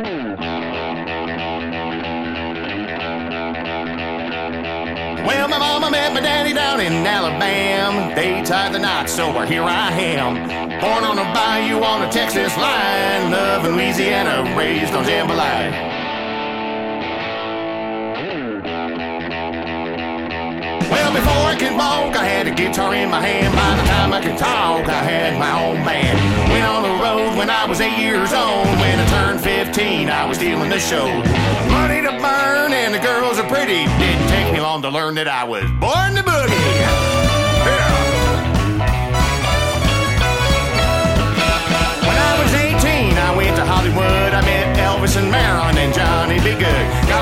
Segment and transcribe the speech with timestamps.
[0.00, 0.14] Well,
[5.48, 8.14] my mama met my daddy down in Alabama.
[8.14, 10.36] They tied the knot, so here I am.
[10.80, 13.32] Born on a bayou on the Texas line.
[13.32, 15.87] Loving Louisiana, raised on jambalaya.
[21.58, 23.52] Could walk, I had a guitar in my hand.
[23.54, 26.16] By the time I could talk, I had my own band.
[26.50, 28.66] Went on the road when I was eight years old.
[28.78, 31.06] When I turned 15, I was stealing the show.
[31.70, 33.84] Money to burn, and the girls are pretty.
[33.98, 37.07] Didn't take me long to learn that I was born to boogie.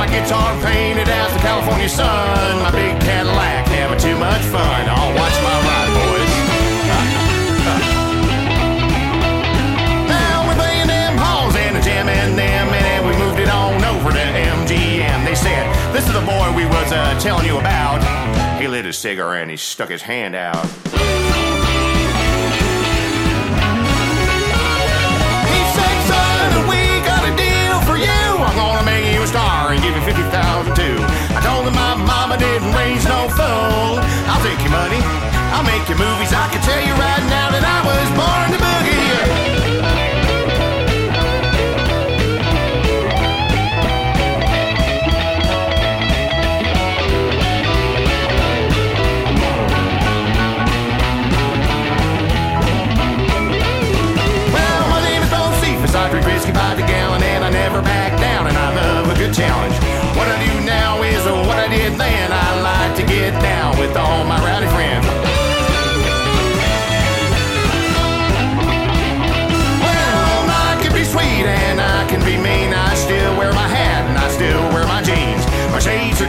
[0.00, 2.62] My guitar painted as the California sun.
[2.62, 4.88] My big Cadillac, having too much fun.
[4.88, 6.32] I'll watch my ride, boys.
[10.08, 14.24] Now we're playing them halls and jamming them, and we moved it on over to
[14.64, 15.26] MGM.
[15.26, 18.00] They said, This is the boy we was uh, telling you about.
[18.58, 20.64] He lit his cigarette and he stuck his hand out.
[30.50, 30.98] 50,000 too.
[31.36, 34.00] I told him my mama didn't raise no fool.
[34.26, 35.00] I'll take your money,
[35.54, 36.32] I'll make your movies.
[36.32, 38.98] I can tell you right now that I was born to boogie.
[54.52, 55.00] Well, my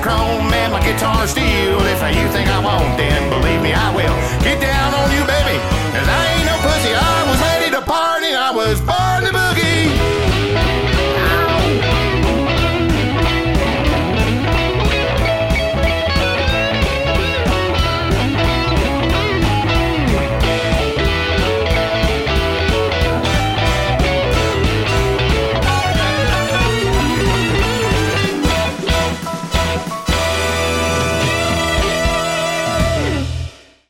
[0.02, 1.61] chrome and my guitar steel.